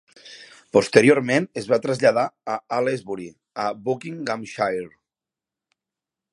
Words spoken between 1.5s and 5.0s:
es va traslladar a Aylesbury, a Buckinghamshire.